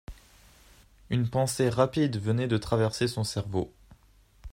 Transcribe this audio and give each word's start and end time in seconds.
Une 1.11 1.29
pensée 1.29 1.69
rapide 1.69 2.19
venait 2.19 2.47
de 2.47 2.57
traverser 2.57 3.07
son 3.07 3.23
cerveau. 3.23 3.71